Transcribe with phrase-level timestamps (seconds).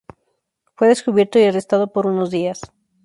[0.73, 2.59] Fue descubierto y arrestado por unos días.